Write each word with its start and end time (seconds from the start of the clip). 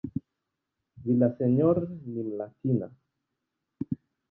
Villaseñor 1.03 1.77
ni 2.11 2.23
"Mlatina". 2.23 2.87